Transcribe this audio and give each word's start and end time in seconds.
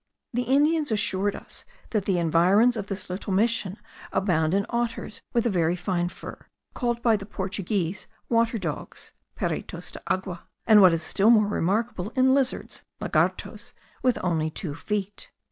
The 0.33 0.41
Indians 0.41 0.91
assured 0.91 1.35
us 1.35 1.63
that 1.91 2.05
the 2.05 2.17
environs 2.17 2.75
of 2.75 2.87
this 2.87 3.07
little 3.07 3.31
mission 3.31 3.77
abound 4.11 4.55
in 4.55 4.65
otters 4.67 5.21
with 5.31 5.45
a 5.45 5.49
very 5.51 5.75
fine 5.75 6.09
fur, 6.09 6.47
called 6.73 7.03
by 7.03 7.15
the 7.15 7.25
Portuguese 7.27 8.07
water 8.27 8.57
dogs 8.57 9.13
(perritos 9.35 9.91
de 9.91 10.01
agua); 10.07 10.47
and 10.65 10.81
what 10.81 10.93
is 10.95 11.03
still 11.03 11.29
more 11.29 11.45
remarkable, 11.47 12.09
in 12.15 12.33
lizards 12.33 12.83
(lagartos) 12.99 13.73
with 14.01 14.17
only 14.23 14.49
two 14.49 14.73
feet. 14.73 15.29